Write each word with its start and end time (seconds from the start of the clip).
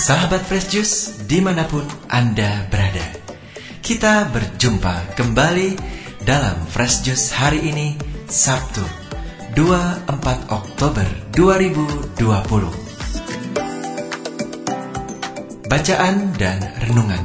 Sahabat 0.00 0.48
Fresh 0.48 0.72
Juice 0.72 1.28
di 1.28 1.44
mana 1.44 1.68
pun 1.68 1.84
Anda 2.08 2.64
berada 2.72 3.04
Kita 3.84 4.32
berjumpa 4.32 5.12
kembali 5.12 5.76
dalam 6.24 6.56
Fresh 6.72 7.04
Juice 7.04 7.36
hari 7.36 7.68
ini 7.68 8.00
Sabtu 8.24 8.80
24 9.52 10.08
Oktober 10.56 11.04
2020 11.36 12.16
Bacaan 15.68 16.32
dan 16.40 16.64
renungan 16.80 17.20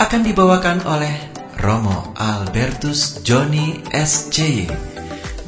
akan 0.00 0.20
dibawakan 0.24 0.80
oleh 0.88 1.12
Romo 1.60 2.16
Albertus 2.16 3.20
Johnny 3.20 3.84
SC 3.92 4.64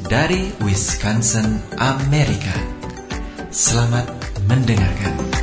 dari 0.05 0.53
Wisconsin, 0.61 1.57
Amerika. 1.81 2.53
Selamat 3.49 4.07
mendengarkan. 4.45 5.36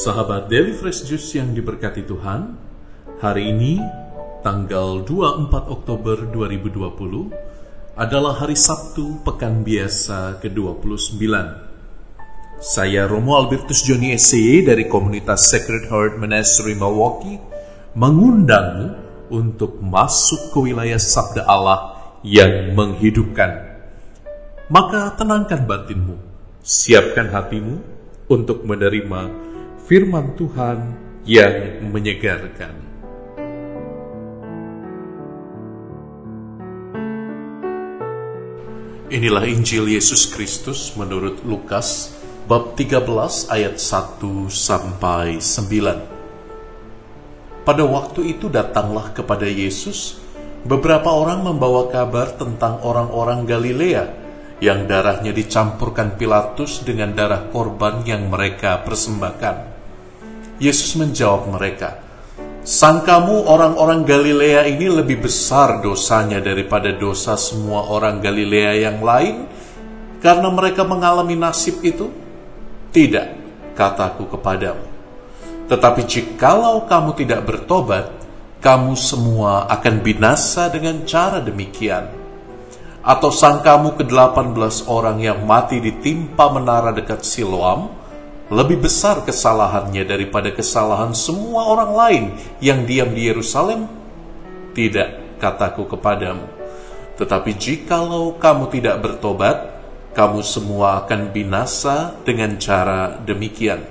Sahabat 0.00 0.48
Daily 0.48 0.72
Fresh 0.72 1.04
Juice 1.04 1.36
yang 1.36 1.52
diberkati 1.52 2.08
Tuhan, 2.08 2.56
hari 3.20 3.52
ini 3.52 3.76
tanggal 4.40 5.04
24 5.04 5.52
Oktober 5.68 6.24
2020 6.24 8.00
adalah 8.00 8.40
hari 8.40 8.56
Sabtu 8.56 9.20
pekan 9.20 9.60
biasa 9.60 10.40
ke-29. 10.40 11.20
Saya 12.64 13.04
Romo 13.04 13.36
Albertus 13.36 13.84
Joni 13.84 14.16
SCY 14.16 14.72
dari 14.72 14.88
komunitas 14.88 15.52
Sacred 15.52 15.92
Heart 15.92 16.16
Monastery 16.16 16.80
Milwaukee 16.80 17.36
mengundangmu 17.92 18.96
untuk 19.28 19.84
masuk 19.84 20.48
ke 20.56 20.64
wilayah 20.64 20.96
sabda 20.96 21.44
Allah 21.44 22.16
yang 22.24 22.72
menghidupkan. 22.72 23.84
Maka 24.72 25.12
tenangkan 25.20 25.68
batinmu, 25.68 26.16
siapkan 26.64 27.28
hatimu 27.28 27.84
untuk 28.32 28.64
menerima 28.64 29.49
firman 29.90 30.38
Tuhan 30.38 30.94
yang 31.26 31.82
menyegarkan. 31.90 32.78
Inilah 39.10 39.50
Injil 39.50 39.90
Yesus 39.90 40.30
Kristus 40.30 40.94
menurut 40.94 41.42
Lukas 41.42 42.14
bab 42.46 42.78
13 42.78 43.02
ayat 43.50 43.82
1 43.82 44.46
sampai 44.46 45.42
9. 45.42 47.66
Pada 47.66 47.82
waktu 47.82 48.38
itu 48.38 48.46
datanglah 48.46 49.10
kepada 49.10 49.50
Yesus 49.50 50.22
beberapa 50.62 51.10
orang 51.10 51.42
membawa 51.42 51.90
kabar 51.90 52.38
tentang 52.38 52.78
orang-orang 52.86 53.42
Galilea 53.42 54.06
yang 54.62 54.86
darahnya 54.86 55.34
dicampurkan 55.34 56.14
Pilatus 56.14 56.86
dengan 56.86 57.10
darah 57.10 57.50
korban 57.50 58.06
yang 58.06 58.30
mereka 58.30 58.86
persembahkan. 58.86 59.79
Yesus 60.60 60.94
menjawab 61.00 61.48
mereka, 61.48 62.10
Sangkamu 62.60 63.48
orang-orang 63.48 64.04
Galilea 64.04 64.68
ini 64.68 64.92
lebih 64.92 65.24
besar 65.24 65.80
dosanya 65.80 66.44
daripada 66.44 66.92
dosa 66.92 67.32
semua 67.40 67.88
orang 67.88 68.20
Galilea 68.20 68.84
yang 68.84 69.00
lain 69.00 69.48
karena 70.20 70.52
mereka 70.52 70.84
mengalami 70.84 71.40
nasib 71.40 71.80
itu? 71.80 72.12
Tidak, 72.92 73.26
kataku 73.72 74.28
kepadamu. 74.36 74.84
Tetapi 75.72 76.04
jikalau 76.04 76.84
kamu 76.84 77.16
tidak 77.16 77.48
bertobat, 77.48 78.12
kamu 78.60 78.92
semua 78.92 79.64
akan 79.72 80.04
binasa 80.04 80.68
dengan 80.68 81.00
cara 81.08 81.40
demikian. 81.40 82.12
Atau 83.00 83.32
sangkamu 83.32 83.96
ke-18 83.96 84.84
orang 84.84 85.24
yang 85.24 85.40
mati 85.48 85.80
ditimpa 85.80 86.52
menara 86.52 86.92
dekat 86.92 87.24
Siloam, 87.24 87.88
lebih 88.50 88.82
besar 88.82 89.22
kesalahannya 89.22 90.02
daripada 90.02 90.50
kesalahan 90.50 91.14
semua 91.14 91.70
orang 91.70 91.92
lain 91.94 92.24
yang 92.58 92.82
diam 92.82 93.14
di 93.14 93.30
Yerusalem? 93.30 93.86
Tidak, 94.74 95.38
kataku 95.38 95.86
kepadamu. 95.86 96.50
Tetapi 97.14 97.50
jikalau 97.54 98.34
kamu 98.42 98.66
tidak 98.74 98.98
bertobat, 99.06 99.70
kamu 100.18 100.42
semua 100.42 101.06
akan 101.06 101.30
binasa 101.30 102.18
dengan 102.26 102.58
cara 102.58 103.22
demikian. 103.22 103.86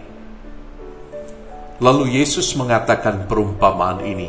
Lalu 1.80 2.20
Yesus 2.20 2.52
mengatakan 2.60 3.32
perumpamaan 3.32 4.04
ini. 4.04 4.28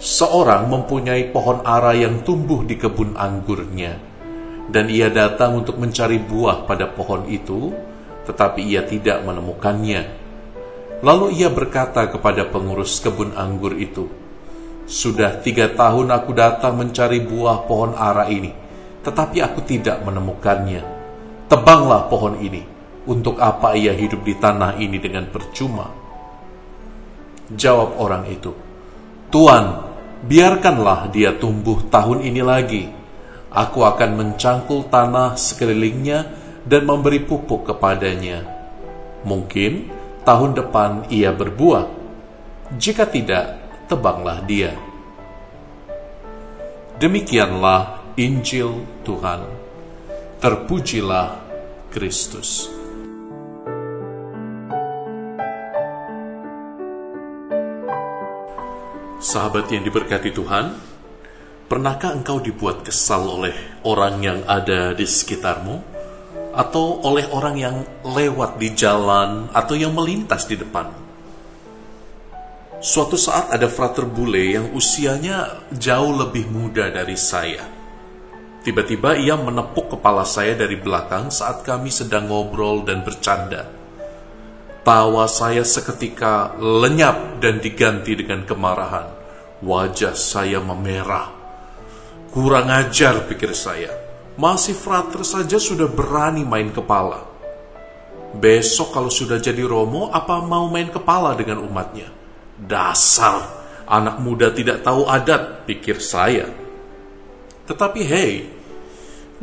Seorang 0.00 0.72
mempunyai 0.72 1.28
pohon 1.28 1.60
ara 1.60 1.92
yang 1.92 2.24
tumbuh 2.24 2.64
di 2.64 2.80
kebun 2.80 3.20
anggurnya, 3.20 4.00
dan 4.72 4.88
ia 4.88 5.12
datang 5.12 5.60
untuk 5.60 5.76
mencari 5.76 6.16
buah 6.16 6.64
pada 6.64 6.88
pohon 6.88 7.28
itu, 7.28 7.89
tetapi 8.30 8.62
ia 8.62 8.86
tidak 8.86 9.26
menemukannya. 9.26 10.06
Lalu 11.02 11.42
ia 11.42 11.50
berkata 11.50 12.06
kepada 12.06 12.46
pengurus 12.46 13.02
kebun 13.02 13.34
anggur 13.34 13.74
itu, 13.74 14.06
"Sudah 14.86 15.42
tiga 15.42 15.66
tahun 15.74 16.14
aku 16.14 16.30
datang 16.30 16.78
mencari 16.78 17.18
buah 17.26 17.66
pohon 17.66 17.98
ara 17.98 18.30
ini, 18.30 18.54
tetapi 19.02 19.42
aku 19.42 19.66
tidak 19.66 19.98
menemukannya. 20.06 20.86
Tebanglah 21.50 22.06
pohon 22.06 22.38
ini. 22.38 22.78
Untuk 23.10 23.40
apa 23.42 23.74
ia 23.74 23.96
hidup 23.96 24.22
di 24.22 24.38
tanah 24.38 24.78
ini 24.78 25.02
dengan 25.02 25.26
percuma?" 25.26 25.90
Jawab 27.50 27.98
orang 27.98 28.30
itu, 28.30 28.54
"Tuan, 29.34 29.90
biarkanlah 30.22 31.10
dia 31.10 31.34
tumbuh 31.34 31.82
tahun 31.90 32.22
ini 32.22 32.42
lagi. 32.46 32.86
Aku 33.50 33.82
akan 33.82 34.10
mencangkul 34.14 34.86
tanah 34.86 35.34
sekelilingnya." 35.34 36.39
Dan 36.64 36.84
memberi 36.84 37.22
pupuk 37.24 37.68
kepadanya. 37.68 38.44
Mungkin 39.24 39.88
tahun 40.24 40.56
depan 40.56 41.08
ia 41.12 41.32
berbuah. 41.32 41.86
Jika 42.76 43.08
tidak, 43.08 43.58
tebanglah 43.90 44.40
dia. 44.46 44.72
Demikianlah 47.00 48.14
Injil 48.20 48.84
Tuhan. 49.02 49.40
Terpujilah 50.40 51.40
Kristus. 51.88 52.70
Sahabat 59.20 59.68
yang 59.68 59.84
diberkati 59.84 60.32
Tuhan, 60.32 60.80
pernahkah 61.68 62.16
engkau 62.16 62.40
dibuat 62.40 62.80
kesal 62.88 63.28
oleh 63.28 63.52
orang 63.84 64.16
yang 64.24 64.40
ada 64.48 64.96
di 64.96 65.04
sekitarmu? 65.04 65.89
Atau 66.50 66.98
oleh 67.06 67.30
orang 67.30 67.56
yang 67.58 67.76
lewat 68.02 68.58
di 68.58 68.74
jalan 68.74 69.46
atau 69.54 69.74
yang 69.78 69.94
melintas 69.94 70.50
di 70.50 70.58
depan. 70.58 70.90
Suatu 72.80 73.14
saat 73.20 73.52
ada 73.52 73.68
frater 73.68 74.08
bule 74.08 74.56
yang 74.56 74.72
usianya 74.72 75.68
jauh 75.68 76.16
lebih 76.16 76.48
muda 76.48 76.88
dari 76.88 77.14
saya. 77.14 77.60
Tiba-tiba 78.60 79.16
ia 79.20 79.36
menepuk 79.36 79.96
kepala 79.96 80.24
saya 80.24 80.56
dari 80.56 80.80
belakang 80.80 81.28
saat 81.28 81.60
kami 81.64 81.92
sedang 81.92 82.28
ngobrol 82.28 82.84
dan 82.84 83.04
bercanda. 83.04 83.68
Tawa 84.80 85.28
saya 85.28 85.60
seketika 85.60 86.56
lenyap 86.56 87.40
dan 87.40 87.60
diganti 87.60 88.16
dengan 88.16 88.48
kemarahan. 88.48 89.12
Wajah 89.60 90.16
saya 90.16 90.56
memerah. 90.64 91.36
Kurang 92.32 92.72
ajar 92.72 93.28
pikir 93.28 93.52
saya 93.52 93.99
masih 94.40 94.72
frater 94.72 95.20
saja 95.20 95.60
sudah 95.60 95.84
berani 95.84 96.48
main 96.48 96.72
kepala. 96.72 97.28
Besok 98.32 98.96
kalau 98.96 99.12
sudah 99.12 99.36
jadi 99.36 99.60
Romo, 99.68 100.08
apa 100.08 100.40
mau 100.40 100.72
main 100.72 100.88
kepala 100.88 101.36
dengan 101.36 101.60
umatnya? 101.60 102.08
Dasar, 102.56 103.44
anak 103.84 104.16
muda 104.24 104.48
tidak 104.48 104.80
tahu 104.80 105.04
adat, 105.04 105.68
pikir 105.68 106.00
saya. 106.00 106.48
Tetapi 107.68 108.00
hey, 108.00 108.32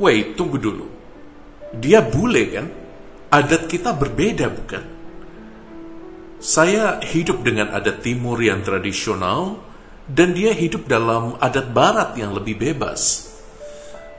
wait, 0.01 0.33
tunggu 0.33 0.57
dulu. 0.57 0.89
Dia 1.77 2.01
bule 2.01 2.43
kan? 2.49 2.67
Adat 3.29 3.69
kita 3.69 3.93
berbeda 3.93 4.49
bukan? 4.49 4.83
Saya 6.41 6.97
hidup 7.05 7.45
dengan 7.45 7.69
adat 7.69 8.01
timur 8.01 8.41
yang 8.41 8.65
tradisional, 8.65 9.61
dan 10.09 10.33
dia 10.33 10.55
hidup 10.55 10.89
dalam 10.89 11.37
adat 11.37 11.69
barat 11.69 12.15
yang 12.17 12.31
lebih 12.33 12.55
bebas. 12.55 13.35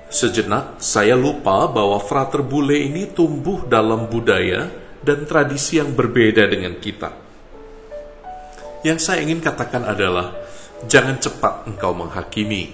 Sejenak 0.08 0.80
saya 0.80 1.12
lupa 1.12 1.68
bahwa 1.68 2.00
frater 2.00 2.40
bule 2.40 2.80
ini 2.80 3.12
tumbuh 3.12 3.68
dalam 3.68 4.08
budaya 4.08 4.72
dan 5.04 5.28
tradisi 5.28 5.76
yang 5.76 5.92
berbeda 5.92 6.48
dengan 6.48 6.80
kita. 6.80 7.12
Yang 8.88 9.04
saya 9.04 9.20
ingin 9.20 9.44
katakan 9.44 9.84
adalah, 9.84 10.32
jangan 10.88 11.20
cepat 11.20 11.68
engkau 11.68 11.92
menghakimi. 11.92 12.72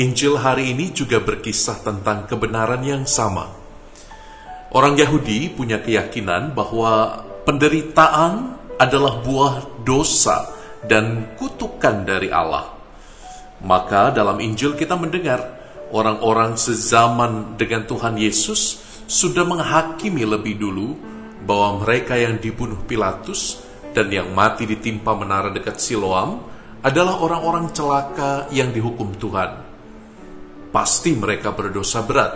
Injil 0.00 0.40
hari 0.40 0.72
ini 0.72 0.96
juga 0.96 1.20
berkisah 1.20 1.84
tentang 1.84 2.24
kebenaran 2.24 2.80
yang 2.80 3.04
sama. 3.04 3.52
Orang 4.72 4.96
Yahudi 4.96 5.52
punya 5.52 5.76
keyakinan 5.76 6.56
bahwa 6.56 7.20
penderitaan 7.44 8.56
adalah 8.80 9.20
buah 9.20 9.84
dosa 9.84 10.56
dan 10.88 11.36
kutukan 11.36 12.08
dari 12.08 12.32
Allah. 12.32 12.72
Maka 13.60 14.08
dalam 14.08 14.40
Injil 14.40 14.72
kita 14.72 14.94
mendengar 14.94 15.57
orang-orang 15.92 16.56
sezaman 16.60 17.56
dengan 17.56 17.84
Tuhan 17.88 18.20
Yesus 18.20 18.82
sudah 19.08 19.44
menghakimi 19.48 20.24
lebih 20.28 20.60
dulu 20.60 20.88
bahwa 21.48 21.84
mereka 21.84 22.18
yang 22.18 22.36
dibunuh 22.36 22.76
Pilatus 22.84 23.64
dan 23.96 24.12
yang 24.12 24.36
mati 24.36 24.68
ditimpa 24.68 25.16
menara 25.16 25.48
dekat 25.48 25.80
Siloam 25.80 26.44
adalah 26.84 27.18
orang-orang 27.24 27.72
celaka 27.72 28.46
yang 28.52 28.70
dihukum 28.70 29.16
Tuhan. 29.16 29.64
Pasti 30.68 31.16
mereka 31.16 31.56
berdosa 31.56 32.04
berat. 32.04 32.34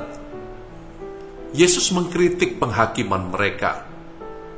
Yesus 1.52 1.92
mengkritik 1.92 2.56
penghakiman 2.56 3.28
mereka 3.28 3.84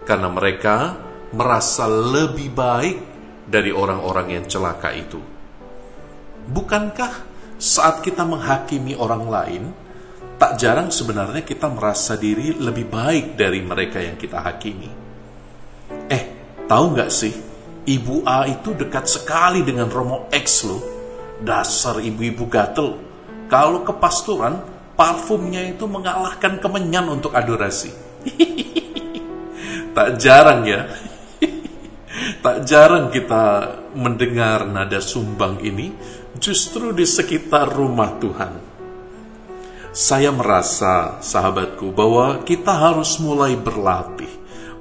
karena 0.06 0.30
mereka 0.30 0.94
merasa 1.34 1.90
lebih 1.90 2.54
baik 2.54 2.96
dari 3.50 3.74
orang-orang 3.74 4.38
yang 4.38 4.44
celaka 4.46 4.94
itu. 4.94 5.18
Bukankah 6.46 7.33
saat 7.58 8.02
kita 8.02 8.26
menghakimi 8.26 8.98
orang 8.98 9.24
lain, 9.30 9.64
tak 10.38 10.58
jarang 10.58 10.90
sebenarnya 10.90 11.46
kita 11.46 11.70
merasa 11.70 12.18
diri 12.18 12.54
lebih 12.58 12.90
baik 12.90 13.38
dari 13.38 13.62
mereka 13.62 14.02
yang 14.02 14.18
kita 14.18 14.42
hakimi? 14.42 14.90
Eh, 16.10 16.22
tahu 16.66 16.84
nggak 16.92 17.10
sih, 17.10 17.34
Ibu 17.84 18.24
A 18.24 18.48
itu 18.48 18.72
dekat 18.72 19.04
sekali 19.04 19.60
dengan 19.60 19.92
Romo 19.92 20.32
X 20.32 20.64
loh. 20.64 20.82
Dasar 21.44 22.00
ibu-ibu 22.00 22.48
gatel. 22.48 22.96
Kalau 23.52 23.84
ke 23.84 23.92
pastoran, 24.00 24.64
parfumnya 24.96 25.60
itu 25.68 25.84
mengalahkan 25.84 26.56
kemenyan 26.64 27.12
untuk 27.12 27.36
adorasi. 27.36 27.92
tak 29.96 30.16
jarang 30.16 30.64
ya 30.64 30.88
Tak 32.44 32.64
jarang 32.64 33.12
kita 33.12 33.76
mendengar 33.92 34.64
nada 34.64 34.98
sumbang 35.04 35.60
ini 35.60 35.92
justru 36.44 36.92
di 36.92 37.08
sekitar 37.08 37.72
rumah 37.72 38.20
Tuhan. 38.20 38.60
Saya 39.96 40.28
merasa, 40.28 41.24
sahabatku, 41.24 41.88
bahwa 41.96 42.44
kita 42.44 42.68
harus 42.68 43.16
mulai 43.16 43.56
berlatih, 43.56 44.28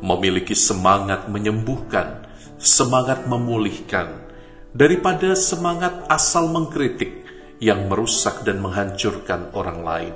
memiliki 0.03 0.51
semangat 0.59 1.31
menyembuhkan, 1.31 2.27
semangat 2.59 3.23
memulihkan, 3.31 4.27
daripada 4.75 5.31
semangat 5.39 6.03
asal 6.11 6.51
mengkritik 6.51 7.23
yang 7.63 7.87
merusak 7.87 8.43
dan 8.43 8.59
menghancurkan 8.59 9.55
orang 9.55 9.79
lain. 9.87 10.15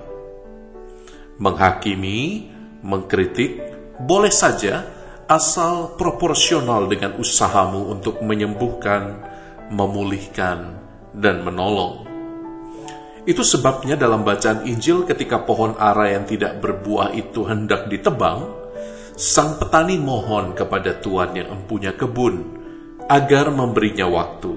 Menghakimi, 1.40 2.52
mengkritik, 2.84 3.64
boleh 4.04 4.34
saja 4.36 4.84
asal 5.32 5.96
proporsional 5.96 6.92
dengan 6.92 7.16
usahamu 7.16 7.88
untuk 7.88 8.20
menyembuhkan, 8.20 9.24
memulihkan, 9.72 10.87
dan 11.18 11.42
menolong. 11.42 12.06
Itu 13.28 13.44
sebabnya 13.44 14.00
dalam 14.00 14.24
bacaan 14.24 14.64
Injil 14.64 15.04
ketika 15.04 15.44
pohon 15.44 15.76
ara 15.76 16.16
yang 16.16 16.24
tidak 16.24 16.64
berbuah 16.64 17.12
itu 17.12 17.44
hendak 17.44 17.92
ditebang, 17.92 18.48
sang 19.20 19.60
petani 19.60 20.00
mohon 20.00 20.56
kepada 20.56 20.96
Tuhan 21.04 21.36
yang 21.36 21.52
empunya 21.52 21.92
kebun 21.92 22.56
agar 23.12 23.52
memberinya 23.52 24.08
waktu. 24.08 24.54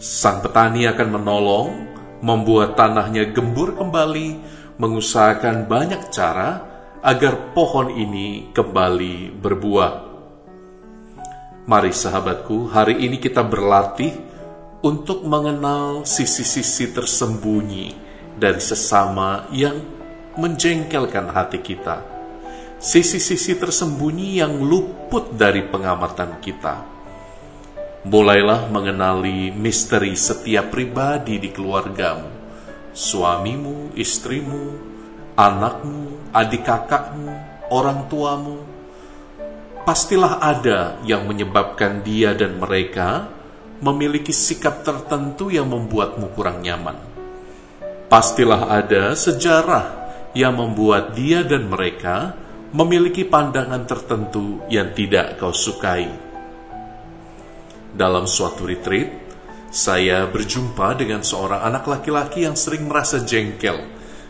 Sang 0.00 0.42
petani 0.42 0.90
akan 0.90 1.08
menolong, 1.20 1.68
membuat 2.24 2.74
tanahnya 2.74 3.30
gembur 3.30 3.78
kembali, 3.78 4.28
mengusahakan 4.80 5.70
banyak 5.70 6.10
cara, 6.10 6.66
agar 7.04 7.54
pohon 7.54 7.94
ini 7.94 8.50
kembali 8.50 9.36
berbuah. 9.38 9.92
Mari 11.68 11.92
sahabatku, 11.94 12.72
hari 12.72 13.06
ini 13.06 13.22
kita 13.22 13.44
berlatih 13.46 14.29
untuk 14.80 15.28
mengenal 15.28 16.08
sisi-sisi 16.08 16.96
tersembunyi 16.96 17.92
dari 18.40 18.60
sesama 18.60 19.44
yang 19.52 19.76
menjengkelkan 20.40 21.28
hati 21.28 21.60
kita. 21.60 22.00
Sisi-sisi 22.80 23.60
tersembunyi 23.60 24.40
yang 24.40 24.56
luput 24.64 25.36
dari 25.36 25.60
pengamatan 25.68 26.40
kita. 26.40 26.80
Mulailah 28.08 28.72
mengenali 28.72 29.52
misteri 29.52 30.16
setiap 30.16 30.72
pribadi 30.72 31.36
di 31.36 31.52
keluargamu, 31.52 32.32
suamimu, 32.96 33.92
istrimu, 33.92 34.64
anakmu, 35.36 36.32
adik 36.32 36.64
kakakmu, 36.64 37.28
orang 37.68 38.08
tuamu, 38.08 38.64
pastilah 39.84 40.40
ada 40.40 40.96
yang 41.04 41.28
menyebabkan 41.28 42.00
dia 42.00 42.32
dan 42.32 42.56
mereka 42.56 43.28
memiliki 43.80 44.32
sikap 44.32 44.84
tertentu 44.84 45.48
yang 45.48 45.68
membuatmu 45.72 46.32
kurang 46.36 46.60
nyaman. 46.60 46.96
Pastilah 48.12 48.68
ada 48.68 49.16
sejarah 49.16 49.86
yang 50.36 50.56
membuat 50.56 51.16
dia 51.16 51.42
dan 51.42 51.66
mereka 51.66 52.36
memiliki 52.70 53.26
pandangan 53.26 53.82
tertentu 53.88 54.62
yang 54.70 54.94
tidak 54.94 55.40
kau 55.40 55.50
sukai. 55.50 56.06
Dalam 57.90 58.30
suatu 58.30 58.62
retreat, 58.62 59.10
saya 59.70 60.26
berjumpa 60.30 60.94
dengan 60.98 61.22
seorang 61.22 61.62
anak 61.66 61.86
laki-laki 61.86 62.46
yang 62.46 62.54
sering 62.54 62.86
merasa 62.86 63.22
jengkel 63.22 63.78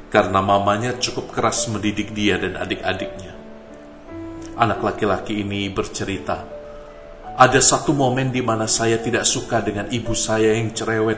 karena 0.09 0.41
mamanya 0.41 0.97
cukup 0.97 1.33
keras 1.33 1.69
mendidik 1.69 2.13
dia 2.17 2.37
dan 2.41 2.57
adik-adiknya. 2.57 3.33
Anak 4.61 4.85
laki-laki 4.85 5.41
ini 5.41 5.73
bercerita, 5.73 6.45
ada 7.41 7.57
satu 7.57 7.97
momen 7.97 8.29
di 8.29 8.45
mana 8.45 8.69
saya 8.69 9.01
tidak 9.01 9.25
suka 9.25 9.65
dengan 9.65 9.89
ibu 9.89 10.13
saya 10.13 10.53
yang 10.53 10.77
cerewet, 10.77 11.17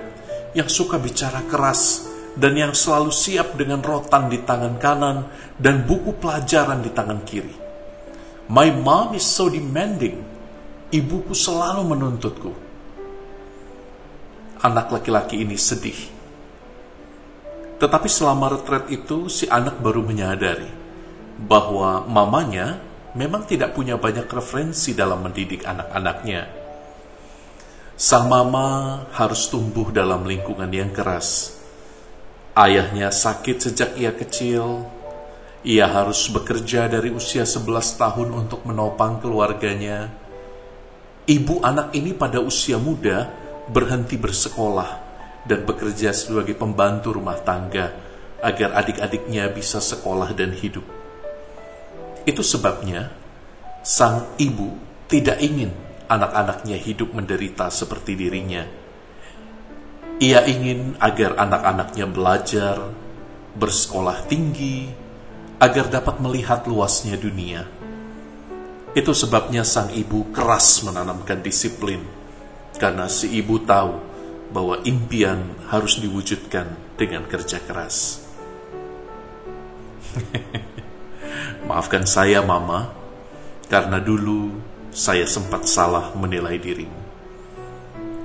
yang 0.54 0.70
suka 0.70 1.02
bicara 1.02 1.42
keras, 1.50 2.06
dan 2.38 2.54
yang 2.54 2.70
selalu 2.70 3.10
siap 3.10 3.58
dengan 3.58 3.82
rotan 3.82 4.30
di 4.30 4.38
tangan 4.46 4.78
kanan 4.78 5.26
dan 5.58 5.82
buku 5.82 6.14
pelajaran 6.22 6.78
di 6.78 6.94
tangan 6.94 7.26
kiri. 7.26 7.54
My 8.46 8.70
mom 8.70 9.18
is 9.18 9.26
so 9.26 9.50
demanding. 9.50 10.22
Ibuku 10.94 11.34
selalu 11.34 11.82
menuntutku. 11.90 12.52
Anak 14.62 14.94
laki-laki 14.94 15.42
ini 15.42 15.58
sedih 15.58 16.22
tetapi 17.82 18.06
selama 18.06 18.54
retret 18.54 18.94
itu 18.94 19.26
si 19.26 19.50
anak 19.50 19.82
baru 19.82 20.06
menyadari 20.06 20.70
bahwa 21.42 22.06
mamanya 22.06 22.78
memang 23.12 23.44
tidak 23.44 23.76
punya 23.76 24.00
banyak 24.00 24.24
referensi 24.28 24.96
dalam 24.96 25.20
mendidik 25.24 25.68
anak-anaknya. 25.68 26.48
Sang 27.92 28.26
mama 28.26 28.98
harus 29.12 29.52
tumbuh 29.52 29.92
dalam 29.92 30.24
lingkungan 30.24 30.68
yang 30.72 30.90
keras. 30.90 31.54
Ayahnya 32.56 33.12
sakit 33.12 33.68
sejak 33.68 33.94
ia 34.00 34.12
kecil. 34.16 34.88
Ia 35.62 35.86
harus 35.86 36.26
bekerja 36.26 36.90
dari 36.90 37.14
usia 37.14 37.46
11 37.46 38.00
tahun 38.00 38.28
untuk 38.34 38.66
menopang 38.66 39.22
keluarganya. 39.22 40.10
Ibu 41.22 41.62
anak 41.62 41.94
ini 41.94 42.18
pada 42.18 42.42
usia 42.42 42.82
muda 42.82 43.30
berhenti 43.70 44.18
bersekolah 44.18 44.90
dan 45.46 45.62
bekerja 45.62 46.10
sebagai 46.10 46.58
pembantu 46.58 47.14
rumah 47.14 47.38
tangga 47.38 47.94
agar 48.42 48.74
adik-adiknya 48.74 49.46
bisa 49.54 49.78
sekolah 49.78 50.34
dan 50.34 50.50
hidup. 50.50 51.01
Itu 52.22 52.46
sebabnya 52.46 53.10
sang 53.82 54.38
ibu 54.38 54.78
tidak 55.10 55.42
ingin 55.42 55.74
anak-anaknya 56.06 56.78
hidup 56.78 57.10
menderita 57.16 57.66
seperti 57.72 58.14
dirinya. 58.14 58.62
Ia 60.22 60.46
ingin 60.46 60.94
agar 61.02 61.34
anak-anaknya 61.34 62.06
belajar, 62.06 62.76
bersekolah 63.58 64.22
tinggi, 64.30 64.86
agar 65.58 65.90
dapat 65.90 66.22
melihat 66.22 66.62
luasnya 66.70 67.18
dunia. 67.18 67.66
Itu 68.92 69.16
sebabnya 69.16 69.66
sang 69.66 69.90
ibu 69.90 70.30
keras 70.30 70.84
menanamkan 70.86 71.42
disiplin, 71.42 72.04
karena 72.78 73.10
si 73.10 73.34
ibu 73.34 73.58
tahu 73.66 73.98
bahwa 74.52 74.78
impian 74.84 75.58
harus 75.72 75.96
diwujudkan 75.98 76.70
dengan 77.00 77.24
kerja 77.24 77.58
keras. 77.64 78.20
Maafkan 81.62 82.02
saya, 82.02 82.42
Mama, 82.42 82.90
karena 83.70 84.02
dulu 84.02 84.50
saya 84.90 85.22
sempat 85.30 85.64
salah 85.70 86.10
menilai 86.18 86.58
dirimu. 86.58 87.00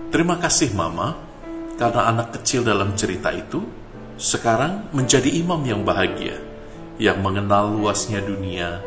Terima 0.09 0.41
kasih, 0.41 0.73
Mama, 0.73 1.13
karena 1.77 2.09
anak 2.09 2.41
kecil 2.41 2.65
dalam 2.65 2.97
cerita 2.97 3.29
itu 3.29 3.61
sekarang 4.17 4.89
menjadi 4.89 5.29
imam 5.29 5.61
yang 5.61 5.85
bahagia, 5.85 6.41
yang 6.97 7.21
mengenal 7.21 7.69
luasnya 7.69 8.25
dunia, 8.25 8.81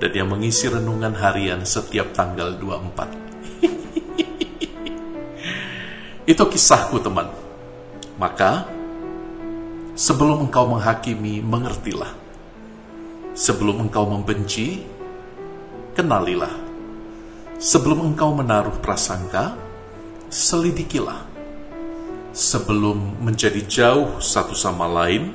dan 0.00 0.10
yang 0.16 0.32
mengisi 0.32 0.72
renungan 0.72 1.12
harian 1.12 1.60
setiap 1.68 2.16
tanggal 2.16 2.56
24. 2.56 3.04
Itu 6.32 6.48
kisahku 6.48 7.04
teman. 7.04 7.28
Maka, 8.16 8.64
sebelum 9.92 10.48
engkau 10.48 10.64
menghakimi, 10.72 11.44
mengertilah. 11.44 12.16
Sebelum 13.40 13.88
engkau 13.88 14.04
membenci, 14.04 14.84
kenalilah. 15.96 16.52
Sebelum 17.56 18.12
engkau 18.12 18.36
menaruh 18.36 18.76
prasangka, 18.84 19.56
selidikilah 20.28 21.30
sebelum 22.30 23.18
menjadi 23.22 23.62
jauh 23.66 24.22
satu 24.22 24.54
sama 24.54 24.86
lain, 24.86 25.34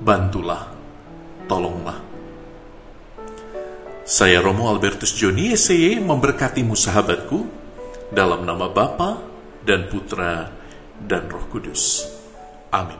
bantulah, 0.00 0.72
tolonglah. 1.44 2.00
Saya 4.10 4.42
Romo 4.42 4.66
Albertus 4.66 5.14
Joni 5.14 5.54
SY 5.54 6.02
memberkatimu 6.02 6.74
sahabatku 6.74 7.46
dalam 8.10 8.42
nama 8.42 8.66
Bapa 8.66 9.22
dan 9.62 9.86
Putra 9.86 10.50
dan 10.98 11.30
Roh 11.30 11.46
Kudus. 11.46 12.10
Amin. 12.74 12.98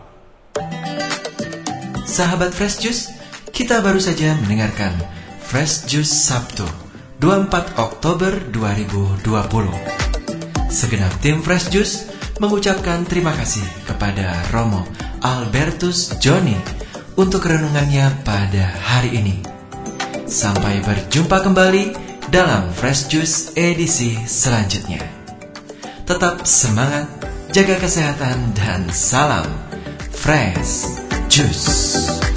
Sahabat 2.06 2.54
Fresh 2.54 2.78
Juice, 2.78 3.10
kita 3.50 3.83
baru 3.83 3.99
saja 3.99 4.35
mendengarkan 4.40 4.95
Fresh 5.42 5.90
Juice 5.90 6.11
Sabtu 6.11 6.64
24 7.19 7.76
Oktober 7.76 8.33
2020. 8.54 9.26
Segenap 10.71 11.12
tim 11.21 11.42
Fresh 11.42 11.69
Juice 11.69 12.09
mengucapkan 12.38 13.04
terima 13.04 13.35
kasih 13.37 13.62
kepada 13.85 14.33
Romo 14.54 14.87
Albertus 15.21 16.16
Joni 16.23 16.57
untuk 17.19 17.45
renungannya 17.45 18.25
pada 18.25 18.73
hari 18.87 19.19
ini. 19.19 19.37
Sampai 20.30 20.80
berjumpa 20.80 21.42
kembali 21.42 21.92
dalam 22.30 22.71
Fresh 22.71 23.11
Juice 23.11 23.52
edisi 23.59 24.14
selanjutnya. 24.25 25.02
Tetap 26.07 26.47
semangat, 26.47 27.07
jaga 27.50 27.76
kesehatan, 27.83 28.54
dan 28.54 28.87
salam 28.95 29.47
Fresh 30.14 30.87
Juice. 31.26 32.29